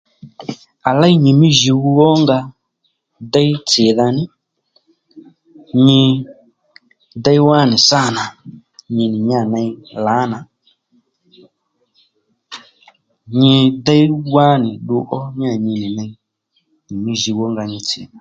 À 0.89 0.91
léy 1.01 1.13
nyi 1.23 1.31
mí 1.39 1.47
jùw 1.61 1.83
ó 2.07 2.09
nga 2.21 2.37
déy 3.33 3.51
tsìdha 3.67 4.07
ní 4.15 4.23
nyi 5.85 6.01
déy 7.23 7.39
wá 7.49 7.59
nì 7.69 7.77
sâ 7.87 8.01
nà 8.17 8.23
nyi 8.95 9.05
nì 9.11 9.17
nìyà 9.27 9.41
ney 9.53 9.69
lǎnà 10.05 10.39
nyi 13.37 13.53
déy 13.85 14.03
wánì 14.33 14.69
ddu 14.77 14.97
ó 15.17 15.19
níyà 15.37 15.53
nyinì 15.65 15.87
ney 15.97 16.11
nyi 16.85 16.95
mí 17.03 17.11
jùw 17.21 17.39
ó 17.45 17.45
nga 17.53 17.63
nyi 17.71 17.79
tsì 17.89 17.99
ní 18.03 18.09